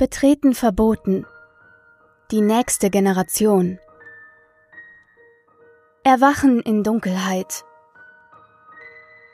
[0.00, 1.26] Betreten verboten.
[2.30, 3.78] Die nächste Generation.
[6.04, 7.66] Erwachen in Dunkelheit.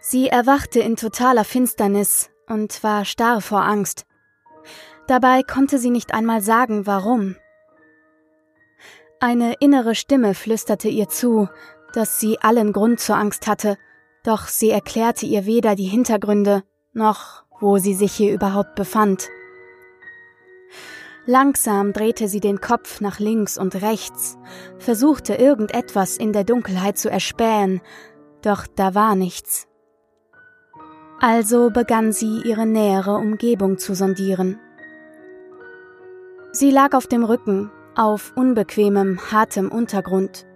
[0.01, 4.07] Sie erwachte in totaler Finsternis und war starr vor Angst.
[5.07, 7.37] Dabei konnte sie nicht einmal sagen, warum.
[9.20, 11.48] Eine innere Stimme flüsterte ihr zu,
[11.92, 13.78] dass sie allen Grund zur Angst hatte,
[14.25, 19.28] doch sie erklärte ihr weder die Hintergründe noch, wo sie sich hier überhaupt befand.
[21.29, 24.39] Langsam drehte sie den Kopf nach links und rechts,
[24.79, 27.80] versuchte irgendetwas in der Dunkelheit zu erspähen,
[28.43, 29.67] doch da war nichts.
[31.19, 34.61] Also begann sie ihre nähere Umgebung zu sondieren.
[36.53, 40.47] Sie lag auf dem Rücken, auf unbequemem, hartem Untergrund.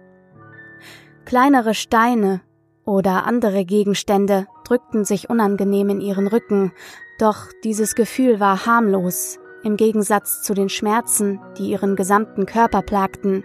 [1.25, 2.41] Kleinere Steine
[2.85, 6.71] oder andere Gegenstände drückten sich unangenehm in ihren Rücken,
[7.19, 13.43] doch dieses Gefühl war harmlos, im Gegensatz zu den Schmerzen, die ihren gesamten Körper plagten.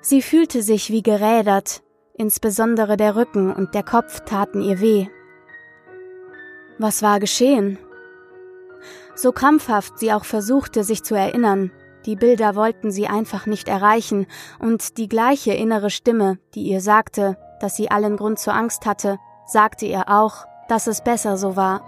[0.00, 1.82] Sie fühlte sich wie gerädert,
[2.14, 5.06] insbesondere der Rücken und der Kopf taten ihr weh.
[6.78, 7.78] Was war geschehen?
[9.14, 11.72] So krampfhaft sie auch versuchte, sich zu erinnern,
[12.06, 14.26] die Bilder wollten sie einfach nicht erreichen,
[14.60, 19.18] und die gleiche innere Stimme, die ihr sagte, dass sie allen Grund zur Angst hatte,
[19.46, 21.82] sagte ihr auch, dass es besser so war,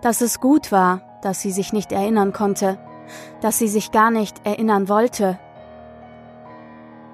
[0.00, 2.78] dass es gut war, dass sie sich nicht erinnern konnte,
[3.40, 5.38] dass sie sich gar nicht erinnern wollte.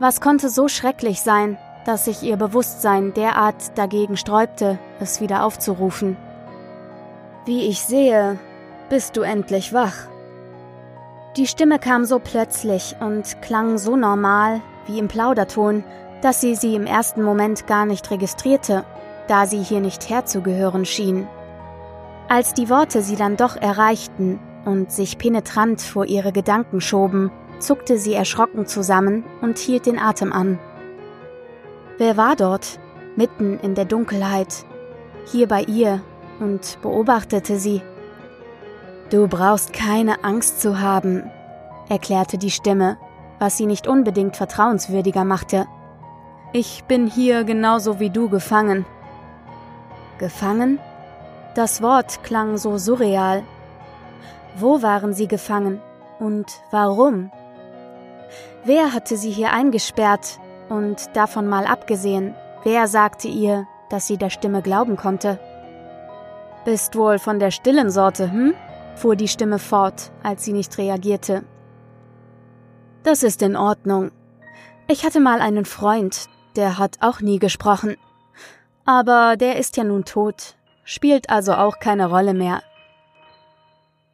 [0.00, 6.16] Was konnte so schrecklich sein, dass sich ihr Bewusstsein derart dagegen sträubte, es wieder aufzurufen?
[7.46, 8.38] Wie ich sehe,
[8.90, 10.08] bist du endlich wach.
[11.36, 15.84] Die Stimme kam so plötzlich und klang so normal wie im Plauderton,
[16.20, 18.84] dass sie sie im ersten Moment gar nicht registrierte,
[19.28, 21.28] da sie hier nicht herzugehören schien.
[22.28, 27.96] Als die Worte sie dann doch erreichten und sich penetrant vor ihre Gedanken schoben, zuckte
[27.96, 30.58] sie erschrocken zusammen und hielt den Atem an.
[31.96, 32.78] Wer war dort,
[33.16, 34.66] mitten in der Dunkelheit,
[35.26, 36.02] hier bei ihr
[36.38, 37.82] und beobachtete sie?
[39.08, 41.30] Du brauchst keine Angst zu haben,
[41.88, 42.98] erklärte die Stimme,
[43.38, 45.66] was sie nicht unbedingt vertrauenswürdiger machte.
[46.52, 48.84] Ich bin hier genauso wie du gefangen.
[50.18, 50.78] Gefangen?
[51.58, 53.42] Das Wort klang so surreal.
[54.54, 55.80] Wo waren sie gefangen
[56.20, 57.32] und warum?
[58.64, 60.38] Wer hatte sie hier eingesperrt
[60.68, 65.40] und davon mal abgesehen, wer sagte ihr, dass sie der Stimme glauben konnte?
[66.64, 68.54] Bist wohl von der stillen Sorte, hm?
[68.94, 71.42] fuhr die Stimme fort, als sie nicht reagierte.
[73.02, 74.12] Das ist in Ordnung.
[74.86, 77.96] Ich hatte mal einen Freund, der hat auch nie gesprochen.
[78.84, 80.54] Aber der ist ja nun tot,
[80.88, 82.62] spielt also auch keine Rolle mehr.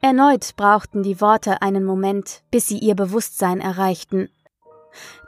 [0.00, 4.28] Erneut brauchten die Worte einen Moment, bis sie ihr Bewusstsein erreichten.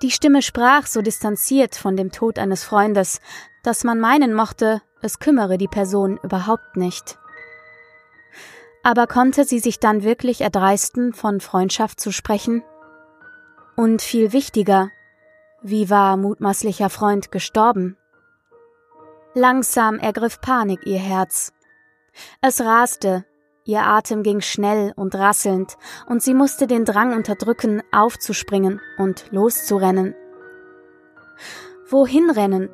[0.02, 3.20] Die Stimme sprach so distanziert von dem Tod eines Freundes,
[3.62, 7.16] dass man meinen mochte, es kümmere die Person überhaupt nicht.
[8.82, 12.64] Aber konnte sie sich dann wirklich erdreisten, von Freundschaft zu sprechen?
[13.76, 14.90] Und viel wichtiger,
[15.62, 17.96] wie war mutmaßlicher Freund gestorben?
[19.38, 21.52] Langsam ergriff Panik ihr Herz.
[22.41, 23.26] Es raste,
[23.66, 25.76] ihr Atem ging schnell und rasselnd,
[26.08, 30.14] und sie musste den Drang unterdrücken, aufzuspringen und loszurennen.
[31.86, 32.70] Wohin rennen?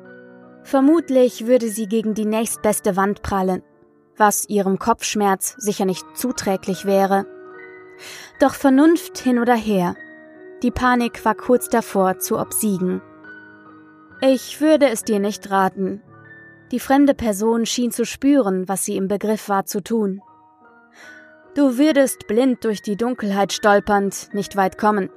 [0.63, 3.61] Vermutlich würde sie gegen die nächstbeste Wand prallen,
[4.15, 7.25] was ihrem Kopfschmerz sicher nicht zuträglich wäre.
[8.39, 9.97] Doch Vernunft hin oder her.
[10.61, 13.01] Die Panik war kurz davor zu obsiegen.
[14.21, 16.01] Ich würde es dir nicht raten,
[16.73, 20.23] die fremde Person schien zu spüren, was sie im Begriff war zu tun.
[21.53, 25.11] Du würdest blind durch die Dunkelheit stolpernd nicht weit kommen.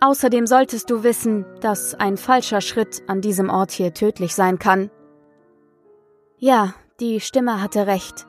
[0.00, 4.90] Außerdem solltest du wissen, dass ein falscher Schritt an diesem Ort hier tödlich sein kann.
[6.38, 8.26] Ja, die Stimme hatte recht.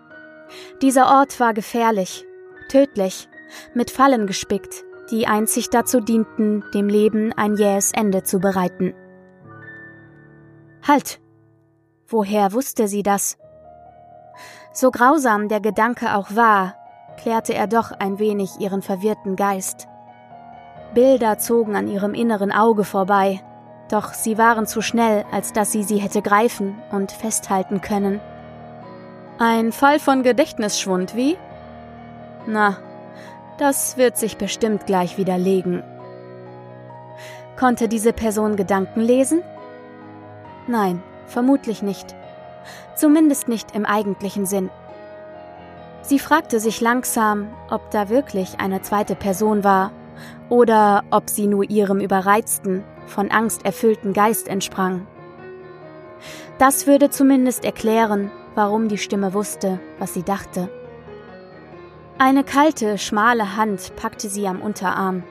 [0.83, 2.27] Dieser Ort war gefährlich,
[2.69, 3.27] tödlich,
[3.73, 8.93] mit Fallen gespickt, die einzig dazu dienten, dem Leben ein jähes Ende zu bereiten.
[10.87, 11.19] Halt!
[12.11, 13.37] Woher wusste sie das?
[14.73, 16.75] So grausam der Gedanke auch war,
[17.17, 19.87] klärte er doch ein wenig ihren verwirrten Geist.
[20.93, 23.41] Bilder zogen an ihrem inneren Auge vorbei,
[23.89, 28.19] doch sie waren zu schnell, als dass sie sie hätte greifen und festhalten können.
[29.39, 31.37] Ein Fall von Gedächtnisschwund, wie?
[32.45, 32.77] Na,
[33.57, 35.81] das wird sich bestimmt gleich widerlegen.
[37.57, 39.43] Konnte diese Person Gedanken lesen?
[40.67, 42.15] Nein, Vermutlich nicht.
[42.95, 44.69] Zumindest nicht im eigentlichen Sinn.
[46.01, 49.91] Sie fragte sich langsam, ob da wirklich eine zweite Person war
[50.49, 55.07] oder ob sie nur ihrem überreizten, von Angst erfüllten Geist entsprang.
[56.57, 60.69] Das würde zumindest erklären, warum die Stimme wusste, was sie dachte.
[62.17, 65.23] Eine kalte, schmale Hand packte sie am Unterarm.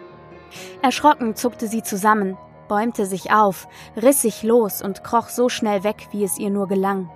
[0.83, 2.37] Erschrocken zuckte sie zusammen,
[2.71, 3.67] bäumte sich auf,
[4.01, 7.11] riss sich los und kroch so schnell weg, wie es ihr nur gelang.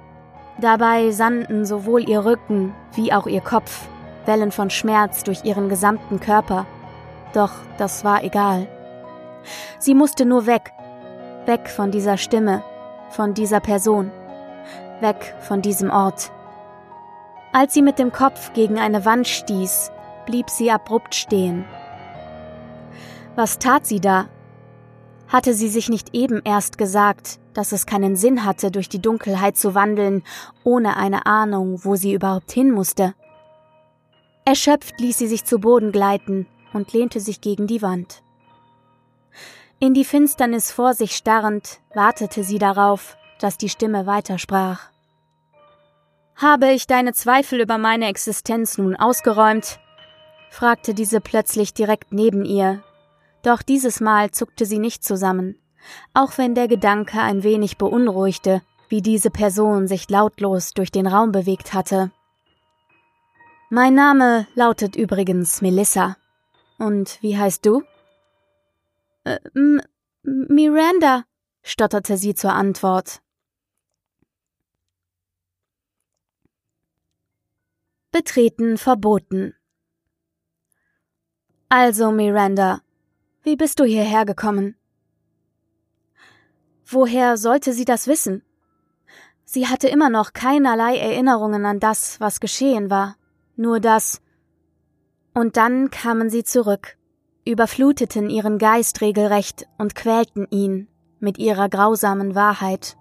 [0.61, 3.89] Dabei sandten sowohl ihr Rücken wie auch ihr Kopf
[4.27, 6.67] Wellen von Schmerz durch ihren gesamten Körper.
[7.35, 8.67] Doch das war egal.
[9.79, 10.73] Sie musste nur weg,
[11.47, 12.65] weg von dieser Stimme,
[13.11, 14.11] von dieser Person,
[15.01, 16.33] weg von diesem Ort.
[17.53, 19.93] Als sie mit dem Kopf gegen eine Wand stieß,
[20.27, 21.65] blieb sie abrupt stehen.
[23.37, 24.27] Was tat sie da?
[25.35, 29.57] Hatte sie sich nicht eben erst gesagt, dass es keinen Sinn hatte, durch die Dunkelheit
[29.57, 30.23] zu wandeln,
[30.63, 33.15] ohne eine Ahnung, wo sie überhaupt hin musste?
[34.45, 38.23] Erschöpft ließ sie sich zu Boden gleiten und lehnte sich gegen die Wand.
[39.81, 44.83] In die Finsternis vor sich starrend, wartete sie darauf, dass die Stimme weitersprach.
[46.37, 49.81] Habe ich deine Zweifel über meine Existenz nun ausgeräumt?
[50.51, 52.85] fragte diese plötzlich direkt neben ihr.
[53.44, 55.58] Doch dieses Mal zuckte sie nicht zusammen,
[56.14, 61.31] auch wenn der Gedanke ein wenig beunruhigte, wie diese Person sich lautlos durch den Raum
[61.31, 62.11] bewegt hatte.
[63.69, 66.17] Mein Name lautet übrigens Melissa.
[66.79, 67.82] Und wie heißt du?
[69.25, 69.38] Äh,
[70.23, 71.25] Miranda,
[71.62, 73.20] stotterte sie zur Antwort.
[78.11, 79.55] Betreten verboten.
[81.69, 82.81] Also, Miranda,
[83.44, 84.75] wie bist du hierher gekommen?
[86.87, 88.43] Woher sollte sie das wissen?
[89.44, 93.17] Sie hatte immer noch keinerlei Erinnerungen an das, was geschehen war,
[93.56, 94.23] nur das.
[95.35, 96.96] Und dann kamen sie zurück,
[97.44, 100.88] überfluteten ihren Geist regelrecht und quälten ihn
[101.20, 102.96] mit ihrer grausamen Wahrheit.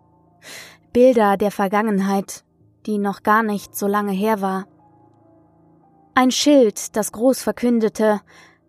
[0.92, 2.44] Bilder der Vergangenheit,
[2.86, 4.68] die noch gar nicht so lange her war.
[6.16, 8.20] Ein Schild, das groß verkündete,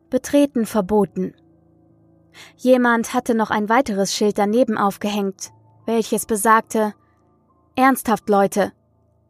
[0.08, 1.34] Betreten verboten.
[2.56, 5.52] Jemand hatte noch ein weiteres Schild daneben aufgehängt,
[5.86, 6.94] welches besagte
[7.76, 8.72] Ernsthaft, Leute,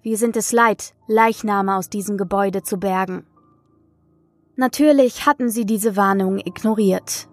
[0.03, 3.27] wir sind es leid, Leichname aus diesem Gebäude zu bergen.
[4.57, 7.29] Natürlich hatten sie diese Warnung ignoriert.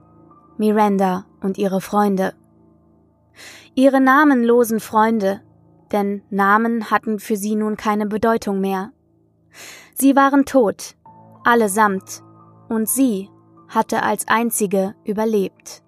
[0.58, 2.34] Miranda und ihre Freunde.
[3.76, 5.42] Ihre namenlosen Freunde,
[5.92, 8.92] denn Namen hatten für sie nun keine Bedeutung mehr.
[9.94, 10.96] Sie waren tot,
[11.44, 12.24] allesamt,
[12.70, 13.30] und sie
[13.72, 15.82] hatte als einzige überlebt,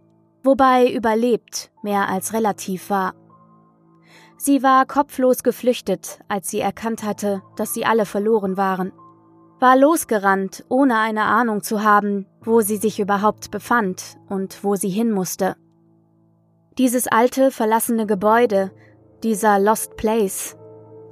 [0.43, 3.13] wobei überlebt mehr als relativ war.
[4.37, 8.91] Sie war kopflos geflüchtet, als sie erkannt hatte, dass sie alle verloren waren,
[9.59, 14.89] war losgerannt, ohne eine Ahnung zu haben, wo sie sich überhaupt befand und wo sie
[14.89, 15.55] hin musste.
[16.77, 18.71] Dieses alte, verlassene Gebäude,
[19.23, 20.57] dieser Lost Place,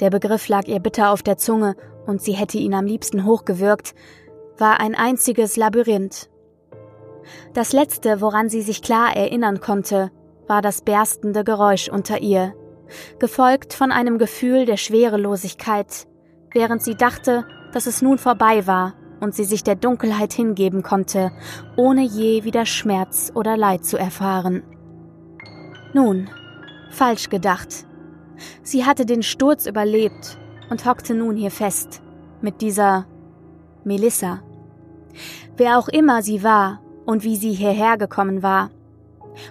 [0.01, 1.75] der Begriff lag ihr bitter auf der Zunge
[2.07, 3.93] und sie hätte ihn am liebsten hochgewürgt,
[4.57, 6.30] war ein einziges Labyrinth.
[7.53, 10.11] Das letzte, woran sie sich klar erinnern konnte,
[10.47, 12.53] war das berstende Geräusch unter ihr,
[13.19, 16.07] gefolgt von einem Gefühl der Schwerelosigkeit,
[16.53, 21.31] während sie dachte, dass es nun vorbei war und sie sich der Dunkelheit hingeben konnte,
[21.77, 24.63] ohne je wieder Schmerz oder Leid zu erfahren.
[25.93, 26.29] Nun,
[26.89, 27.85] falsch gedacht.
[28.63, 30.37] Sie hatte den Sturz überlebt
[30.69, 32.01] und hockte nun hier fest,
[32.41, 33.05] mit dieser
[33.83, 34.41] Melissa.
[35.55, 38.71] Wer auch immer sie war und wie sie hierher gekommen war,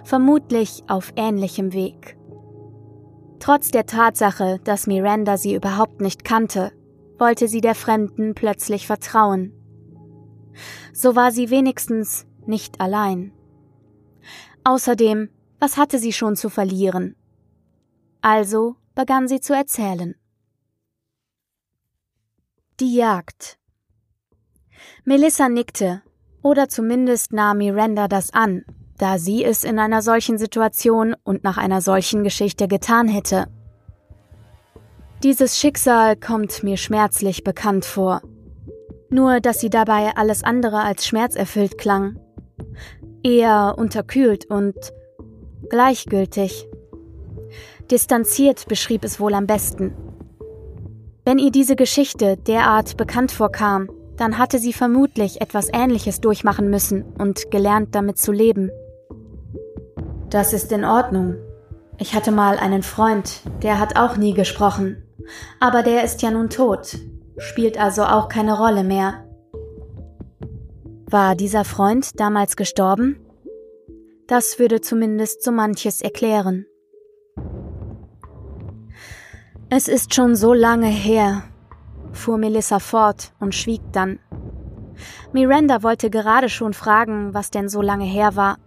[0.03, 2.17] vermutlich auf ähnlichem Weg.
[3.39, 6.71] Trotz der Tatsache, dass Miranda sie überhaupt nicht kannte,
[7.19, 9.53] wollte sie der Fremden plötzlich vertrauen.
[10.91, 13.31] So war sie wenigstens nicht allein.
[14.63, 17.15] Außerdem, was hatte sie schon zu verlieren?
[18.21, 20.15] Also begann sie zu erzählen.
[22.79, 23.59] Die Jagd.
[25.03, 26.01] Melissa nickte,
[26.43, 28.63] oder zumindest nahm Miranda das an,
[28.97, 33.47] da sie es in einer solchen Situation und nach einer solchen Geschichte getan hätte.
[35.23, 38.21] Dieses Schicksal kommt mir schmerzlich bekannt vor.
[39.09, 42.19] Nur, dass sie dabei alles andere als schmerzerfüllt klang.
[43.21, 44.75] Eher unterkühlt und
[45.69, 46.67] gleichgültig.
[47.91, 49.93] Distanziert beschrieb es wohl am besten.
[51.23, 53.89] Wenn ihr diese Geschichte derart bekannt vorkam,
[54.21, 58.69] dann hatte sie vermutlich etwas Ähnliches durchmachen müssen und gelernt damit zu leben.
[60.29, 61.37] Das ist in Ordnung.
[61.97, 65.01] Ich hatte mal einen Freund, der hat auch nie gesprochen,
[65.59, 66.99] aber der ist ja nun tot.
[67.37, 69.25] spielt also auch keine Rolle mehr.
[71.09, 73.19] War dieser Freund damals gestorben?
[74.27, 76.67] Das würde zumindest so manches erklären.
[79.71, 81.43] Es ist schon so lange her,
[82.11, 84.19] fuhr Melissa fort und schwieg dann.
[85.33, 88.57] Miranda wollte gerade schon fragen, was denn so lange her war.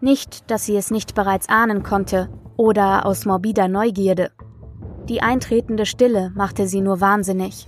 [0.00, 4.30] Nicht, dass sie es nicht bereits ahnen konnte oder aus morbider Neugierde.
[5.08, 7.66] Die eintretende Stille machte sie nur wahnsinnig.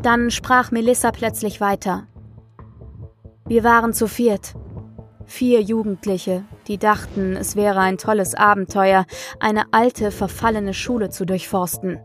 [0.00, 2.06] Dann sprach Melissa plötzlich weiter.
[3.46, 4.54] Wir waren zu viert.
[5.24, 9.06] Vier Jugendliche, die dachten, es wäre ein tolles Abenteuer,
[9.40, 11.98] eine alte, verfallene Schule zu durchforsten.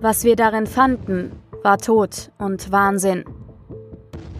[0.00, 1.32] Was wir darin fanden,
[1.62, 3.24] war Tod und Wahnsinn.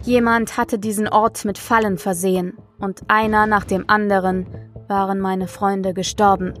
[0.03, 4.45] Jemand hatte diesen Ort mit Fallen versehen, und einer nach dem anderen
[4.87, 6.53] waren meine Freunde gestorben.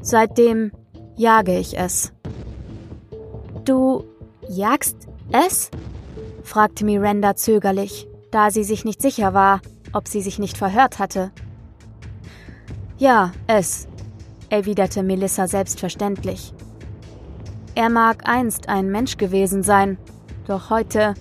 [0.00, 0.72] Seitdem
[1.16, 2.12] jage ich es.
[3.64, 4.04] Du
[4.48, 4.96] jagst
[5.30, 5.70] es?
[6.42, 9.60] fragte Miranda zögerlich, da sie sich nicht sicher war,
[9.92, 11.30] ob sie sich nicht verhört hatte.
[12.98, 13.86] Ja, es,
[14.48, 16.52] erwiderte Melissa selbstverständlich.
[17.80, 19.96] Er mag einst ein Mensch gewesen sein,
[20.46, 21.14] doch heute,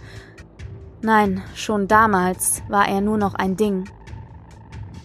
[1.01, 3.89] nein, schon damals war er nur noch ein Ding.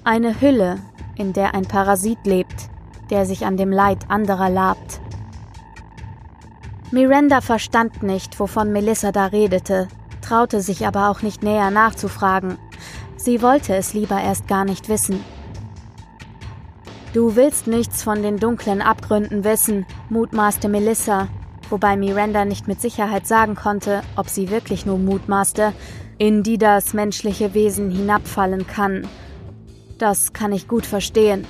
[0.03, 0.81] Eine Hülle,
[1.15, 2.71] in der ein Parasit lebt,
[3.09, 5.01] der sich an dem Leid anderer labt.
[6.91, 9.87] Miranda verstand nicht, wovon Melissa da redete,
[10.23, 12.59] traute sich aber auch nicht näher nachzufragen.
[13.15, 15.23] Sie wollte es lieber erst gar nicht wissen.
[17.13, 21.29] Du willst nichts von den dunklen Abgründen wissen, mutmaßte Melissa,
[21.75, 25.73] wobei Miranda nicht mit Sicherheit sagen konnte, ob sie wirklich nur mutmaßte,
[26.19, 29.09] in die das menschliche Wesen hinabfallen kann.
[29.99, 31.45] Das kann ich gut verstehen.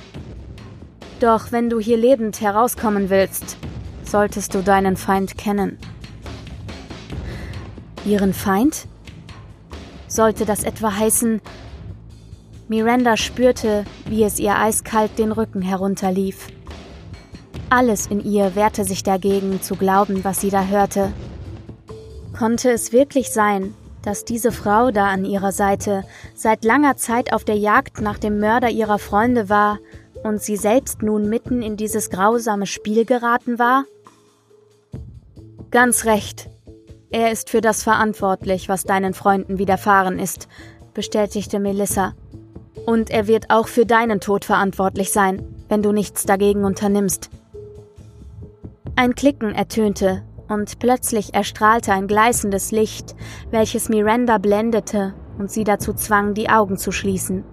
[1.19, 3.57] Doch wenn du hier lebend herauskommen willst,
[4.03, 5.77] solltest du deinen Feind kennen.
[8.03, 8.87] Ihren Feind?
[10.07, 11.39] Sollte das etwa heißen,
[12.67, 16.47] Miranda spürte, wie es ihr eiskalt den Rücken herunterlief.
[17.69, 21.11] Alles in ihr wehrte sich dagegen, zu glauben, was sie da hörte.
[22.37, 26.03] Konnte es wirklich sein, dass diese Frau da an ihrer Seite
[26.35, 29.79] seit langer Zeit auf der Jagd nach dem Mörder ihrer Freunde war
[30.23, 33.85] und sie selbst nun mitten in dieses grausame Spiel geraten war?
[35.71, 36.49] Ganz recht.
[37.09, 40.47] Er ist für das verantwortlich, was deinen Freunden widerfahren ist,
[40.93, 42.13] bestätigte Melissa.
[42.85, 47.29] Und er wird auch für deinen Tod verantwortlich sein, wenn du nichts dagegen unternimmst.
[48.97, 53.15] Ein Klicken ertönte, und plötzlich erstrahlte ein gleißendes Licht,
[53.51, 57.43] welches Miranda blendete und sie dazu zwang, die Augen zu schließen.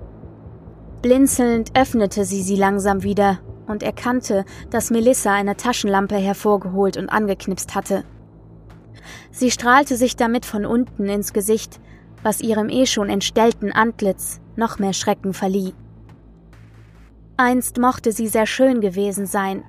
[1.01, 7.75] Blinzelnd öffnete sie sie langsam wieder und erkannte, dass Melissa eine Taschenlampe hervorgeholt und angeknipst
[7.75, 8.05] hatte.
[9.33, 11.81] Sie strahlte sich damit von unten ins Gesicht,
[12.23, 15.75] was ihrem eh schon entstellten Antlitz noch mehr Schrecken verlieh.
[17.37, 19.65] Einst mochte sie sehr schön gewesen sein,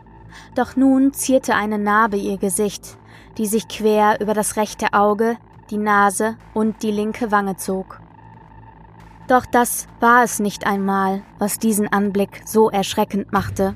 [0.55, 2.97] doch nun zierte eine Narbe ihr Gesicht,
[3.37, 5.37] die sich quer über das rechte Auge,
[5.69, 7.99] die Nase und die linke Wange zog.
[9.27, 13.75] Doch das war es nicht einmal, was diesen Anblick so erschreckend machte.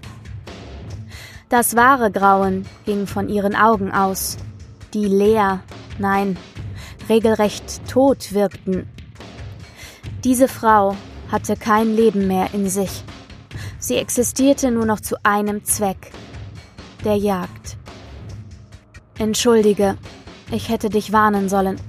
[1.49, 4.37] Das wahre Grauen ging von ihren Augen aus,
[4.93, 5.61] die leer,
[5.97, 6.37] nein,
[7.07, 8.89] regelrecht tot wirkten.
[10.25, 10.97] Diese Frau
[11.31, 13.03] hatte kein Leben mehr in sich.
[13.79, 16.11] Sie existierte nur noch zu einem Zweck,
[17.07, 17.77] der Jagd.
[19.17, 19.95] Entschuldige,
[20.51, 21.79] ich hätte dich warnen sollen,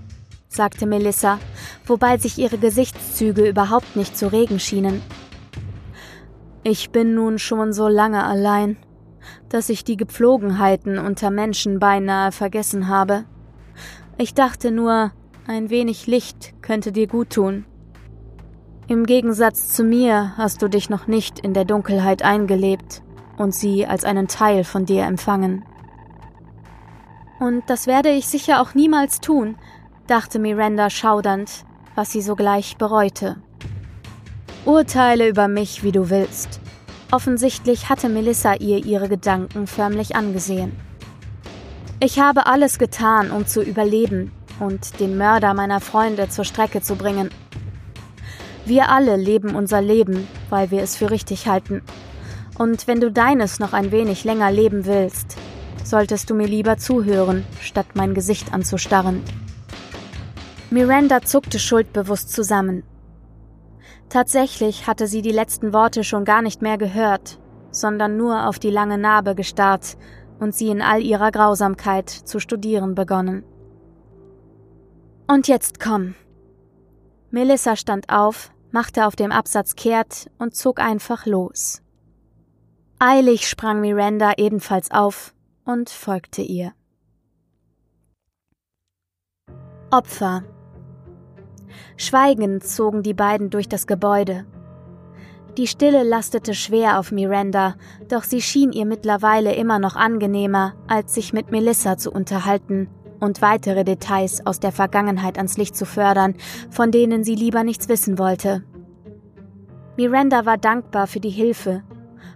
[0.49, 1.41] sagte Melissa,
[1.87, 5.03] wobei sich ihre Gesichtszüge überhaupt nicht zu regen schienen.
[6.63, 8.77] Ich bin nun schon so lange allein,
[9.49, 13.25] dass ich die Gepflogenheiten unter Menschen beinahe vergessen habe.
[14.19, 15.11] Ich dachte nur,
[15.49, 17.65] ein wenig Licht könnte dir gut tun.
[18.87, 23.03] Im Gegensatz zu mir hast du dich noch nicht in der Dunkelheit eingelebt
[23.39, 25.65] und sie als einen Teil von dir empfangen.
[27.41, 29.57] Und das werde ich sicher auch niemals tun,
[30.07, 31.65] dachte Miranda schaudernd,
[31.95, 33.37] was sie sogleich bereute.
[34.65, 36.61] Urteile über mich, wie du willst.
[37.11, 40.73] Offensichtlich hatte Melissa ihr ihre Gedanken förmlich angesehen.
[42.01, 44.31] Ich habe alles getan, um zu überleben
[44.61, 47.31] und den Mörder meiner Freunde zur Strecke zu bringen.
[48.67, 51.83] Wir alle leben unser Leben, weil wir es für richtig halten.
[52.59, 55.37] Und wenn du deines noch ein wenig länger leben willst,
[55.85, 59.23] solltest du mir lieber zuhören, statt mein Gesicht anzustarren.
[60.71, 62.83] Miranda zuckte schuldbewusst zusammen.
[64.09, 67.39] Tatsächlich hatte sie die letzten Worte schon gar nicht mehr gehört,
[67.71, 69.97] sondern nur auf die lange Narbe gestarrt,
[70.41, 73.45] und sie in all ihrer Grausamkeit zu studieren begonnen.
[75.27, 76.15] Und jetzt komm.
[77.31, 81.83] Melissa stand auf, machte auf dem Absatz kehrt und zog einfach los.
[83.01, 85.33] Eilig sprang Miranda ebenfalls auf
[85.65, 86.73] und folgte ihr.
[89.93, 90.43] Opfer.
[91.97, 94.47] Schweigend zogen die beiden durch das Gebäude.
[95.57, 97.77] Die Stille lastete schwer auf Miranda,
[98.09, 102.89] doch sie schien ihr mittlerweile immer noch angenehmer, als sich mit Melissa zu unterhalten
[103.21, 106.35] und weitere Details aus der Vergangenheit ans Licht zu fördern,
[106.69, 108.65] von denen sie lieber nichts wissen wollte.
[109.97, 111.85] Miranda war dankbar für die Hilfe.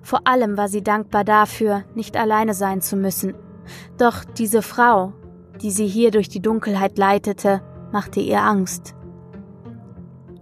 [0.03, 3.35] Vor allem war sie dankbar dafür, nicht alleine sein zu müssen.
[3.99, 5.13] Doch diese Frau,
[5.61, 8.95] die sie hier durch die Dunkelheit leitete, machte ihr Angst.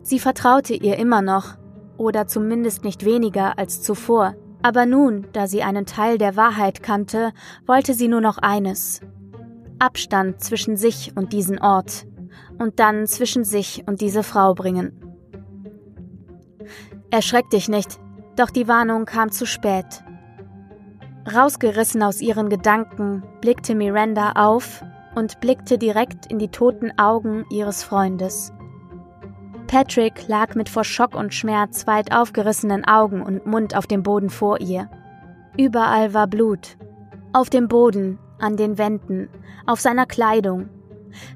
[0.02, 1.56] Sie vertraute ihr immer noch,
[1.96, 7.32] oder zumindest nicht weniger als zuvor, aber nun, da sie einen Teil der Wahrheit kannte,
[7.66, 9.00] wollte sie nur noch eines
[9.78, 12.06] Abstand zwischen sich und diesen Ort
[12.58, 14.92] und dann zwischen sich und diese Frau bringen.
[17.10, 17.98] Erschreck dich nicht,
[18.40, 20.02] doch die Warnung kam zu spät.
[21.32, 24.82] Rausgerissen aus ihren Gedanken, blickte Miranda auf
[25.14, 28.52] und blickte direkt in die toten Augen ihres Freundes.
[29.66, 34.30] Patrick lag mit vor Schock und Schmerz weit aufgerissenen Augen und Mund auf dem Boden
[34.30, 34.88] vor ihr.
[35.56, 36.78] Überall war Blut.
[37.32, 39.28] Auf dem Boden, an den Wänden,
[39.66, 40.70] auf seiner Kleidung.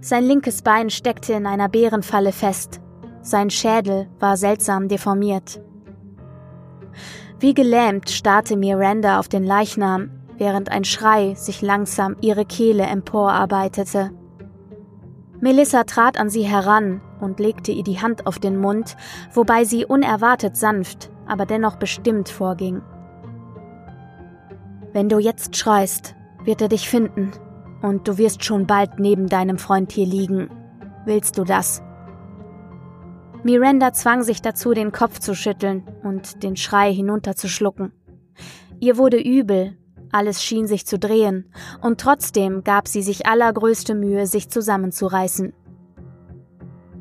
[0.00, 2.80] Sein linkes Bein steckte in einer Bärenfalle fest.
[3.20, 5.60] Sein Schädel war seltsam deformiert.
[7.44, 10.08] Wie gelähmt starrte Miranda auf den Leichnam,
[10.38, 14.12] während ein Schrei sich langsam ihre Kehle emporarbeitete.
[15.40, 18.96] Melissa trat an sie heran und legte ihr die Hand auf den Mund,
[19.34, 22.80] wobei sie unerwartet sanft, aber dennoch bestimmt vorging.
[24.94, 27.32] Wenn du jetzt schreist, wird er dich finden,
[27.82, 30.48] und du wirst schon bald neben deinem Freund hier liegen.
[31.04, 31.82] Willst du das?
[33.44, 37.92] Miranda zwang sich dazu, den Kopf zu schütteln und den Schrei hinunterzuschlucken.
[38.80, 39.76] Ihr wurde übel,
[40.10, 41.52] alles schien sich zu drehen,
[41.82, 45.52] und trotzdem gab sie sich allergrößte Mühe, sich zusammenzureißen.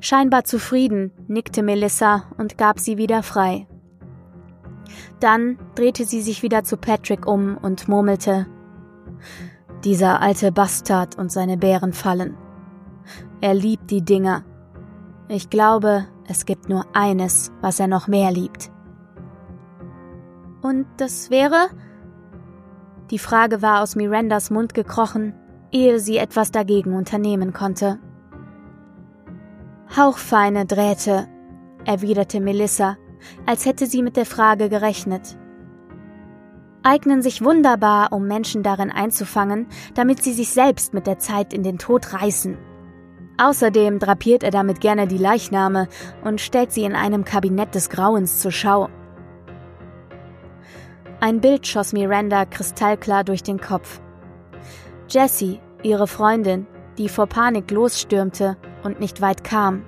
[0.02, 3.68] Scheinbar zufrieden nickte Melissa und gab sie wieder frei.
[5.22, 8.48] Dann drehte sie sich wieder zu Patrick um und murmelte
[9.86, 12.36] Dieser alte Bastard und seine Bärenfallen.
[13.40, 14.44] Er liebt die Dinger.
[15.30, 18.72] Ich glaube, es gibt nur eines, was er noch mehr liebt.
[20.62, 21.70] Und das wäre?
[23.12, 25.36] Die Frage war aus Mirandas Mund gekrochen,
[25.72, 28.00] ehe sie etwas dagegen unternehmen konnte.
[29.96, 31.28] Hauchfeine Drähte,
[31.86, 32.98] erwiderte Melissa,
[33.46, 35.38] als hätte sie mit der Frage gerechnet.
[36.82, 41.64] Eignen sich wunderbar, um Menschen darin einzufangen, damit sie sich selbst mit der Zeit in
[41.64, 42.58] den Tod reißen.
[43.38, 45.88] Außerdem drapiert er damit gerne die Leichname
[46.24, 48.90] und stellt sie in einem Kabinett des Grauens zur Schau.
[51.20, 54.02] Ein Bild schoss Miranda kristallklar durch den Kopf.
[55.10, 56.68] Jessie, ihre Freundin,
[56.98, 59.84] die vor Panik losstürmte und nicht weit kam.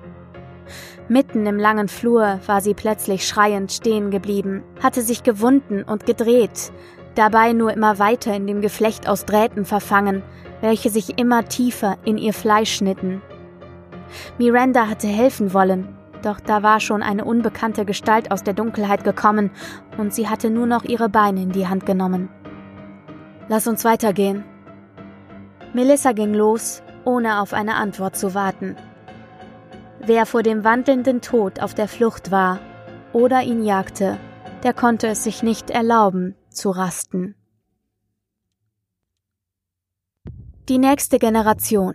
[1.08, 6.72] Mitten im langen Flur war sie plötzlich schreiend stehen geblieben, hatte sich gewunden und gedreht,
[7.14, 10.22] dabei nur immer weiter in dem Geflecht aus Drähten verfangen,
[10.60, 13.22] welche sich immer tiefer in ihr Fleisch schnitten.
[14.38, 19.50] Miranda hatte helfen wollen, doch da war schon eine unbekannte Gestalt aus der Dunkelheit gekommen
[19.98, 22.28] und sie hatte nur noch ihre Beine in die Hand genommen.
[23.48, 24.44] Lass uns weitergehen.
[25.72, 28.76] Melissa ging los, ohne auf eine Antwort zu warten.
[30.00, 32.58] Wer vor dem wandelnden Tod auf der Flucht war
[33.12, 34.18] oder ihn jagte,
[34.62, 37.34] der konnte es sich nicht erlauben, zu rasten.
[40.68, 41.94] Die nächste Generation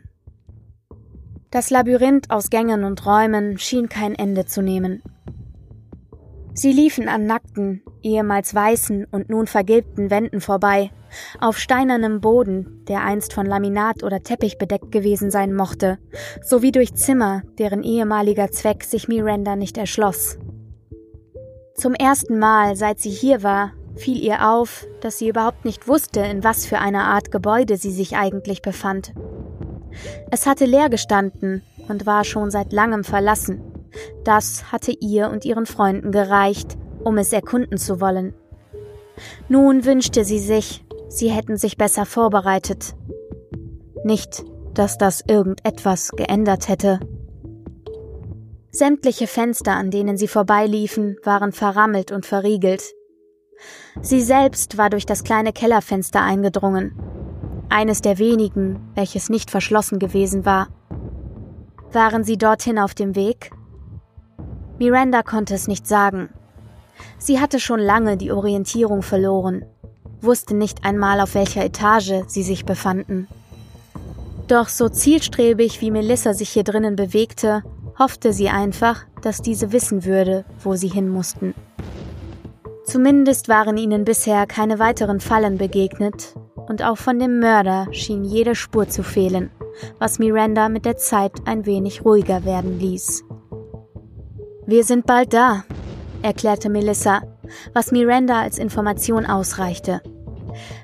[1.51, 5.03] das Labyrinth aus Gängen und Räumen schien kein Ende zu nehmen.
[6.53, 10.91] Sie liefen an nackten, ehemals weißen und nun vergilbten Wänden vorbei,
[11.39, 15.97] auf steinernem Boden, der einst von Laminat oder Teppich bedeckt gewesen sein mochte,
[16.41, 20.37] sowie durch Zimmer, deren ehemaliger Zweck sich Miranda nicht erschloss.
[21.75, 26.21] Zum ersten Mal, seit sie hier war, fiel ihr auf, dass sie überhaupt nicht wusste,
[26.21, 29.13] in was für einer Art Gebäude sie sich eigentlich befand.
[30.29, 33.61] Es hatte leer gestanden und war schon seit langem verlassen.
[34.23, 38.33] Das hatte ihr und ihren Freunden gereicht, um es erkunden zu wollen.
[39.49, 42.95] Nun wünschte sie sich, sie hätten sich besser vorbereitet.
[44.03, 46.99] Nicht, dass das irgendetwas geändert hätte.
[48.71, 52.83] Sämtliche Fenster, an denen sie vorbeiliefen, waren verrammelt und verriegelt.
[54.01, 56.93] Sie selbst war durch das kleine Kellerfenster eingedrungen.
[57.71, 60.67] Eines der wenigen, welches nicht verschlossen gewesen war.
[61.91, 63.51] Waren sie dorthin auf dem Weg?
[64.79, 66.29] Miranda konnte es nicht sagen.
[67.17, 69.65] Sie hatte schon lange die Orientierung verloren,
[70.21, 73.27] wusste nicht einmal, auf welcher Etage sie sich befanden.
[74.47, 77.63] Doch so zielstrebig wie Melissa sich hier drinnen bewegte,
[77.97, 81.53] hoffte sie einfach, dass diese wissen würde, wo sie hin mussten.
[82.85, 86.35] Zumindest waren ihnen bisher keine weiteren Fallen begegnet,
[86.71, 89.51] und auch von dem Mörder schien jede Spur zu fehlen,
[89.99, 93.25] was Miranda mit der Zeit ein wenig ruhiger werden ließ.
[94.65, 95.65] Wir sind bald da,
[96.21, 97.23] erklärte Melissa,
[97.73, 100.01] was Miranda als Information ausreichte.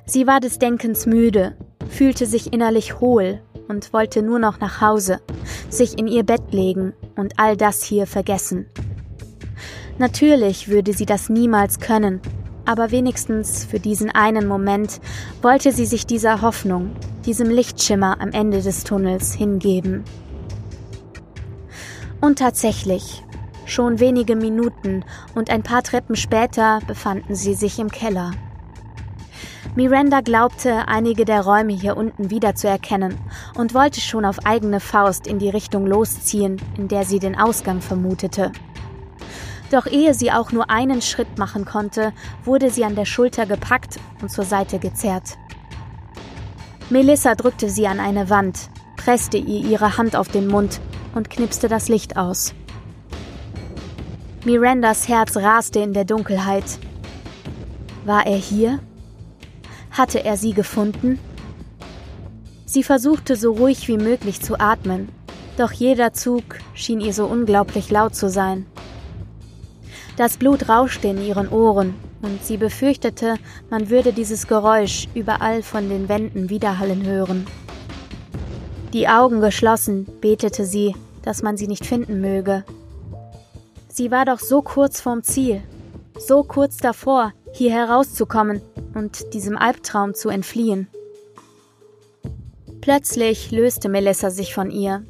[0.05, 1.55] Sie war des Denkens müde,
[1.87, 5.21] fühlte sich innerlich hohl und wollte nur noch nach Hause,
[5.69, 8.65] sich in ihr Bett legen und all das hier vergessen.
[9.99, 12.19] Natürlich würde sie das niemals können,
[12.67, 14.99] aber wenigstens für diesen einen Moment
[15.41, 16.91] wollte sie sich dieser Hoffnung,
[17.25, 20.03] diesem Lichtschimmer am Ende des Tunnels hingeben.
[22.19, 23.23] Und tatsächlich,
[23.65, 28.31] schon wenige Minuten und ein paar Treppen später befanden sie sich im Keller.
[29.75, 33.15] Miranda glaubte, einige der Räume hier unten wiederzuerkennen
[33.55, 37.79] und wollte schon auf eigene Faust in die Richtung losziehen, in der sie den Ausgang
[37.79, 38.51] vermutete.
[39.71, 42.13] Doch ehe sie auch nur einen Schritt machen konnte,
[42.45, 45.37] wurde sie an der Schulter gepackt und zur Seite gezerrt.
[46.89, 50.79] Melissa drückte sie an eine Wand, presste ihr ihre Hand auf den Mund
[51.15, 52.53] und knipste das Licht aus.
[54.45, 56.79] Mirandas Herz raste in der Dunkelheit.
[58.05, 58.79] War er hier?
[59.91, 61.19] Hatte er sie gefunden?
[62.65, 65.09] Sie versuchte so ruhig wie möglich zu atmen,
[65.57, 68.65] doch jeder Zug schien ihr so unglaublich laut zu sein.
[70.17, 73.35] Das Blut rauschte in ihren Ohren, und sie befürchtete,
[73.69, 77.45] man würde dieses Geräusch überall von den Wänden widerhallen hören.
[78.93, 82.63] Die Augen geschlossen, betete sie, dass man sie nicht finden möge.
[83.89, 85.61] Sie war doch so kurz vorm Ziel,
[86.17, 88.61] so kurz davor, hier herauszukommen
[88.95, 90.87] und diesem Albtraum zu entfliehen.
[92.81, 95.03] Plötzlich löste Melissa sich von ihr.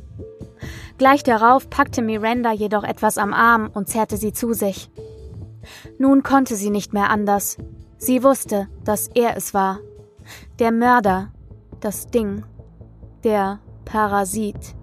[0.97, 4.89] Gleich darauf packte Miranda jedoch etwas am Arm und zerrte sie zu sich.
[5.99, 7.57] Nun konnte sie nicht mehr anders.
[7.97, 9.79] Sie wusste, dass er es war.
[10.60, 11.31] Der Mörder,
[11.79, 12.43] das Ding,
[13.23, 14.75] der Parasit.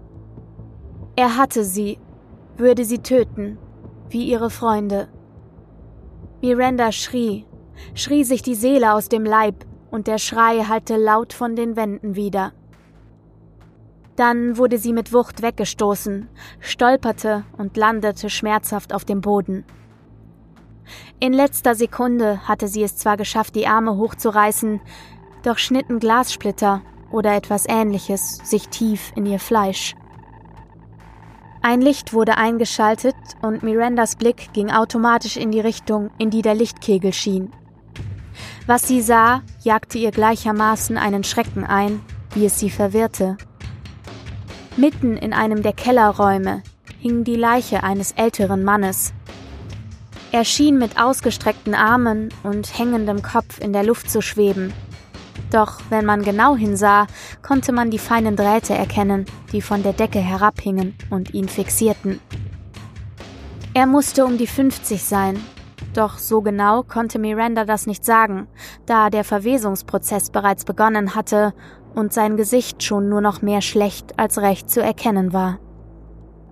[1.16, 1.98] Er hatte sie,
[2.57, 3.59] würde sie töten,
[4.09, 5.09] wie ihre Freunde.
[6.40, 7.46] Miranda schrie,
[7.94, 12.16] schrie sich die Seele aus dem Leib, und der Schrei hallte laut von den Wänden
[12.16, 12.53] wieder.
[14.16, 16.29] Dann wurde sie mit Wucht weggestoßen,
[16.61, 19.64] stolperte und landete schmerzhaft auf dem Boden.
[21.18, 24.81] In letzter Sekunde hatte sie es zwar geschafft, die Arme hochzureißen,
[25.42, 29.94] doch schnitten Glassplitter oder etwas ähnliches sich tief in ihr Fleisch.
[31.62, 36.55] Ein Licht wurde eingeschaltet und Mirandas Blick ging automatisch in die Richtung, in die der
[36.55, 37.50] Lichtkegel schien.
[38.66, 42.00] Was sie sah, jagte ihr gleichermaßen einen Schrecken ein,
[42.35, 43.38] wie es sie verwirrte.
[44.77, 46.63] Mitten in einem der Kellerräume
[46.99, 49.13] hing die Leiche eines älteren Mannes.
[50.33, 54.73] Er schien mit ausgestreckten Armen und hängendem Kopf in der Luft zu schweben,
[55.55, 57.07] doch wenn man genau hinsah,
[57.41, 62.19] konnte man die feinen Drähte erkennen, die von der Decke herabhingen und ihn fixierten.
[63.73, 65.41] Er musste um die 50 sein,
[65.97, 68.47] doch so genau konnte Miranda das nicht sagen,
[68.87, 71.55] da der Verwesungsprozess bereits begonnen hatte
[71.95, 75.59] und sein Gesicht schon nur noch mehr schlecht als recht zu erkennen war.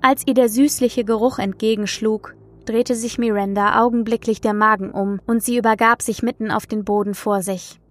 [0.01, 5.59] Als ihr der süßliche Geruch entgegenschlug, drehte sich Miranda augenblicklich der Magen um und sie
[5.59, 7.82] übergab sich mitten auf den Boden vor sich.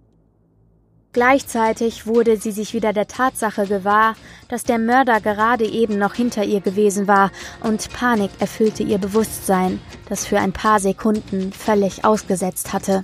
[1.12, 4.14] Gleichzeitig wurde sie sich wieder der Tatsache gewahr,
[4.48, 7.30] dass der Mörder gerade eben noch hinter ihr gewesen war,
[7.62, 13.02] und Panik erfüllte ihr Bewusstsein, das für ein paar Sekunden völlig ausgesetzt hatte.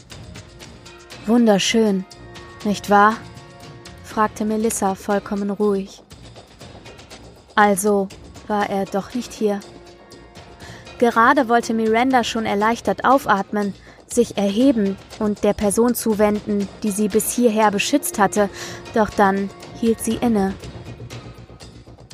[1.26, 2.06] Wunderschön,
[2.64, 3.14] nicht wahr?
[4.04, 6.02] fragte Melissa vollkommen ruhig.
[7.54, 8.08] Also
[8.46, 9.60] war er doch nicht hier.
[10.98, 13.74] Gerade wollte Miranda schon erleichtert aufatmen,
[14.12, 18.48] sich erheben und der Person zuwenden, die sie bis hierher beschützt hatte,
[18.94, 20.54] doch dann hielt sie inne.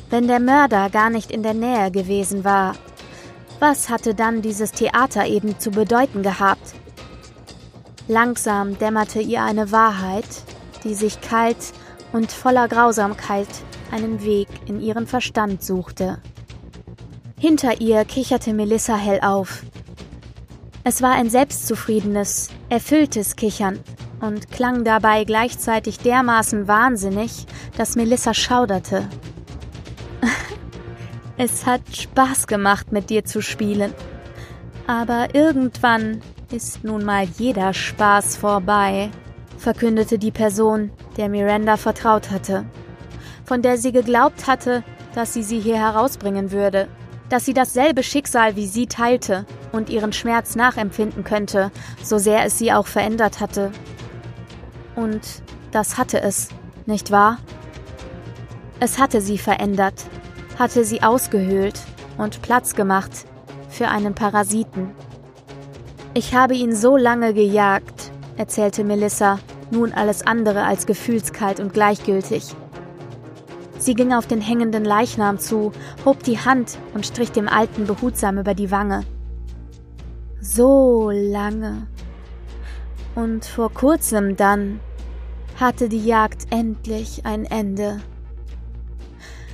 [0.09, 2.75] Wenn der Mörder gar nicht in der Nähe gewesen war,
[3.59, 6.73] was hatte dann dieses Theater eben zu bedeuten gehabt?
[8.07, 10.27] Langsam dämmerte ihr eine Wahrheit,
[10.83, 11.57] die sich kalt
[12.13, 13.47] und voller Grausamkeit
[13.91, 16.21] einen Weg in ihren Verstand suchte.
[17.39, 19.63] Hinter ihr kicherte Melissa hell auf,
[20.87, 23.79] es war ein selbstzufriedenes, erfülltes Kichern,
[24.21, 29.09] und klang dabei gleichzeitig dermaßen wahnsinnig, dass Melissa schauderte.
[31.37, 33.93] es hat Spaß gemacht, mit dir zu spielen.
[34.85, 36.21] Aber irgendwann
[36.51, 39.09] ist nun mal jeder Spaß vorbei,
[39.57, 42.63] verkündete die Person, der Miranda vertraut hatte,
[43.43, 44.83] von der sie geglaubt hatte,
[45.15, 46.87] dass sie sie hier herausbringen würde,
[47.29, 51.71] dass sie dasselbe Schicksal wie sie teilte und ihren Schmerz nachempfinden könnte,
[52.03, 53.71] so sehr es sie auch verändert hatte.
[54.95, 55.21] Und
[55.71, 56.49] das hatte es,
[56.85, 57.39] nicht wahr?
[58.79, 60.05] Es hatte sie verändert,
[60.59, 61.79] hatte sie ausgehöhlt
[62.17, 63.25] und Platz gemacht
[63.69, 64.91] für einen Parasiten.
[66.13, 69.39] Ich habe ihn so lange gejagt, erzählte Melissa,
[69.71, 72.55] nun alles andere als gefühlskalt und gleichgültig.
[73.77, 75.71] Sie ging auf den hängenden Leichnam zu,
[76.05, 79.03] hob die Hand und strich dem Alten behutsam über die Wange.
[80.39, 81.87] So lange.
[83.15, 84.79] Und vor kurzem dann
[85.59, 88.01] hatte die Jagd endlich ein Ende.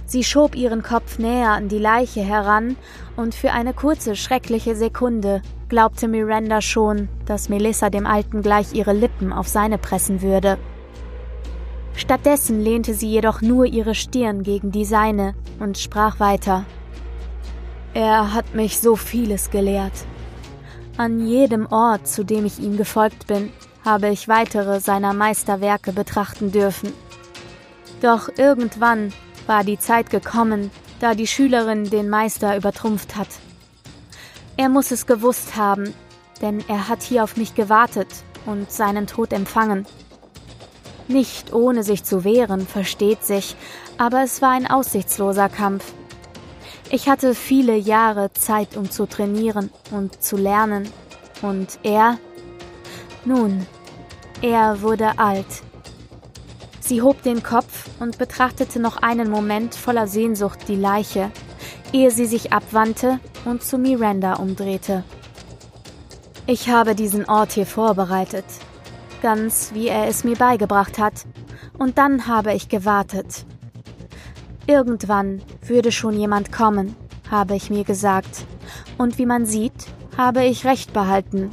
[0.05, 2.75] Sie schob ihren Kopf näher an die Leiche heran,
[3.15, 8.93] und für eine kurze, schreckliche Sekunde glaubte Miranda schon, dass Melissa dem Alten gleich ihre
[8.93, 10.57] Lippen auf seine pressen würde.
[11.95, 16.65] Stattdessen lehnte sie jedoch nur ihre Stirn gegen die seine und sprach weiter.
[17.93, 19.93] Er hat mich so vieles gelehrt.
[20.97, 23.51] An jedem Ort, zu dem ich ihm gefolgt bin,
[23.83, 26.93] habe ich weitere seiner Meisterwerke betrachten dürfen.
[28.01, 29.11] Doch irgendwann
[29.47, 33.27] war die Zeit gekommen, da die Schülerin den Meister übertrumpft hat.
[34.57, 35.93] Er muss es gewusst haben,
[36.41, 38.07] denn er hat hier auf mich gewartet
[38.45, 39.85] und seinen Tod empfangen.
[41.11, 43.57] Nicht ohne sich zu wehren, versteht sich,
[43.97, 45.83] aber es war ein aussichtsloser Kampf.
[46.89, 50.87] Ich hatte viele Jahre Zeit, um zu trainieren und zu lernen.
[51.41, 52.17] Und er?
[53.25, 53.65] Nun,
[54.41, 55.63] er wurde alt.
[56.79, 61.29] Sie hob den Kopf und betrachtete noch einen Moment voller Sehnsucht die Leiche,
[61.91, 65.03] ehe sie sich abwandte und zu Miranda umdrehte.
[66.47, 68.45] Ich habe diesen Ort hier vorbereitet,
[69.21, 71.25] ganz wie er es mir beigebracht hat,
[71.77, 73.45] und dann habe ich gewartet.
[74.67, 76.95] Irgendwann würde schon jemand kommen,
[77.29, 78.45] habe ich mir gesagt,
[78.97, 81.51] und wie man sieht, habe ich recht behalten.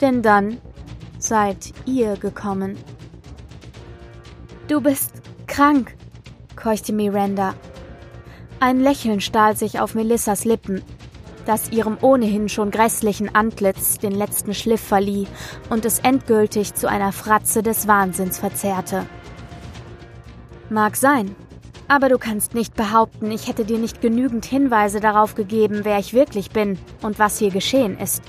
[0.00, 0.58] Denn dann
[1.18, 2.78] seid ihr gekommen.
[4.68, 5.12] Du bist
[5.46, 5.94] krank,
[6.56, 7.54] keuchte Miranda.
[8.60, 10.82] Ein Lächeln stahl sich auf Melissas Lippen,
[11.50, 15.26] das ihrem ohnehin schon grässlichen Antlitz den letzten Schliff verlieh
[15.68, 19.04] und es endgültig zu einer Fratze des Wahnsinns verzerrte.
[20.68, 21.34] Mag sein,
[21.88, 26.14] aber du kannst nicht behaupten, ich hätte dir nicht genügend Hinweise darauf gegeben, wer ich
[26.14, 28.22] wirklich bin und was hier geschehen ist.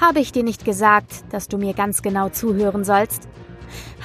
[0.00, 3.28] Habe ich dir nicht gesagt, dass du mir ganz genau zuhören sollst?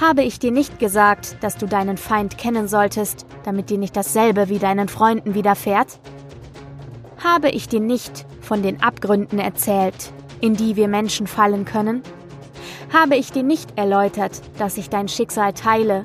[0.00, 4.48] Habe ich dir nicht gesagt, dass du deinen Feind kennen solltest, damit dir nicht dasselbe
[4.48, 5.98] wie deinen Freunden widerfährt?
[7.22, 12.02] Habe ich dir nicht von den Abgründen erzählt, in die wir Menschen fallen können?
[12.92, 16.04] Habe ich dir nicht erläutert, dass ich dein Schicksal teile,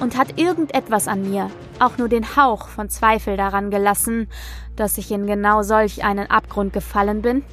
[0.00, 4.28] und hat irgendetwas an mir auch nur den Hauch von Zweifel daran gelassen,
[4.76, 7.44] dass ich in genau solch einen Abgrund gefallen bin?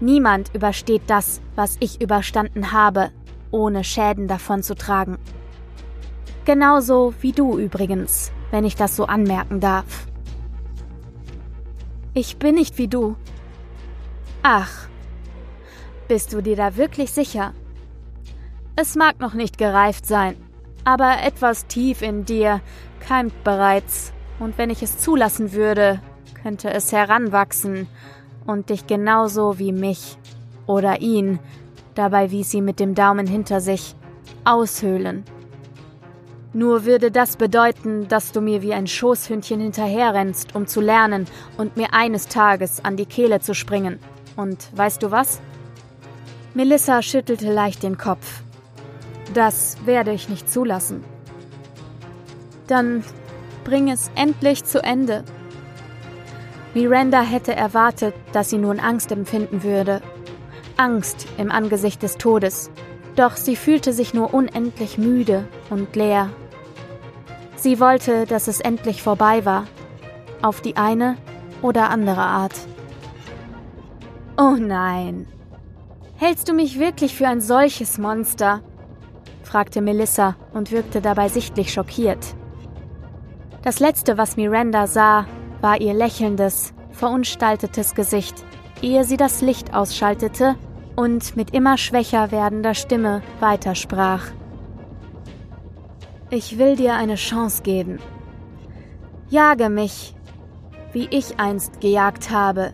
[0.00, 3.10] Niemand übersteht das, was ich überstanden habe,
[3.50, 5.18] ohne Schäden davon zu tragen.
[6.44, 10.06] Genauso wie du übrigens, wenn ich das so anmerken darf.
[12.14, 13.16] Ich bin nicht wie du.
[14.42, 14.88] Ach,
[16.08, 17.54] bist du dir da wirklich sicher?
[18.76, 20.36] Es mag noch nicht gereift sein,
[20.84, 22.60] aber etwas tief in dir
[23.00, 26.00] keimt bereits, und wenn ich es zulassen würde,
[26.42, 27.86] könnte es heranwachsen
[28.46, 30.16] und dich genauso wie mich
[30.66, 31.38] oder ihn
[31.94, 33.94] Dabei wies sie mit dem Daumen hinter sich.
[34.44, 35.24] Aushöhlen.
[36.54, 41.76] Nur würde das bedeuten, dass du mir wie ein Schoßhündchen hinterherrennst, um zu lernen und
[41.76, 43.98] mir eines Tages an die Kehle zu springen.
[44.36, 45.40] Und weißt du was?
[46.54, 48.42] Melissa schüttelte leicht den Kopf.
[49.32, 51.02] Das werde ich nicht zulassen.
[52.66, 53.02] Dann
[53.64, 55.24] bring es endlich zu Ende.
[56.74, 60.02] Miranda hätte erwartet, dass sie nun Angst empfinden würde
[60.76, 62.70] Angst im Angesicht des Todes,
[63.16, 66.30] doch sie fühlte sich nur unendlich müde und leer.
[67.62, 69.66] Sie wollte, dass es endlich vorbei war,
[70.42, 71.16] auf die eine
[71.62, 72.54] oder andere Art.
[74.36, 75.28] Oh nein.
[76.16, 78.62] Hältst du mich wirklich für ein solches Monster?
[79.44, 82.34] fragte Melissa und wirkte dabei sichtlich schockiert.
[83.62, 85.26] Das letzte, was Miranda sah,
[85.60, 88.44] war ihr lächelndes, verunstaltetes Gesicht,
[88.82, 90.56] ehe sie das Licht ausschaltete
[90.96, 94.32] und mit immer schwächer werdender Stimme weitersprach.
[96.34, 97.98] Ich will dir eine Chance geben.
[99.28, 100.14] Jage mich,
[100.94, 102.72] wie ich einst gejagt habe.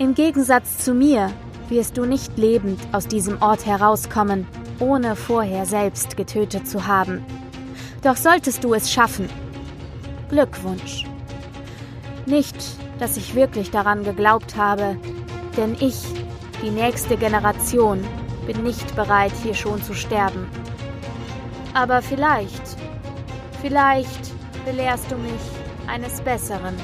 [0.00, 1.30] Im Gegensatz zu mir
[1.68, 4.48] wirst du nicht lebend aus diesem Ort herauskommen,
[4.80, 7.24] ohne vorher selbst getötet zu haben.
[8.02, 9.28] Doch solltest du es schaffen.
[10.28, 11.04] Glückwunsch.
[12.26, 12.56] Nicht,
[12.98, 14.96] dass ich wirklich daran geglaubt habe,
[15.56, 16.02] denn ich,
[16.64, 18.02] die nächste Generation,
[18.44, 20.48] bin nicht bereit, hier schon zu sterben.
[21.74, 22.62] Aber vielleicht,
[23.60, 24.32] vielleicht
[24.64, 25.40] belehrst du mich
[25.88, 26.74] eines Besseren.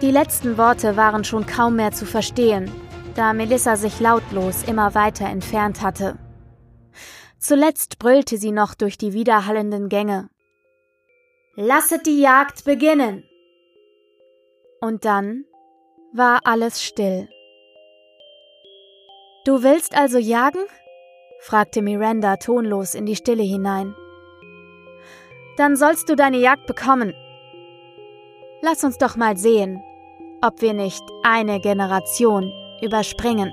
[0.00, 2.72] Die letzten Worte waren schon kaum mehr zu verstehen,
[3.14, 6.18] da Melissa sich lautlos immer weiter entfernt hatte.
[7.38, 10.30] Zuletzt brüllte sie noch durch die widerhallenden Gänge.
[11.54, 13.24] Lasset die Jagd beginnen!
[14.80, 15.44] Und dann
[16.12, 17.28] war alles still.
[19.44, 20.64] Du willst also jagen?
[21.42, 23.96] Fragte Miranda tonlos in die Stille hinein.
[25.56, 27.14] Dann sollst du deine Jagd bekommen.
[28.60, 29.82] Lass uns doch mal sehen,
[30.40, 33.52] ob wir nicht eine Generation überspringen.